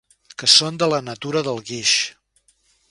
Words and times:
Que 0.43 0.47
són 0.53 0.79
de 0.83 0.87
la 0.93 1.01
natura 1.11 1.45
del 1.49 1.63
guix. 1.71 1.95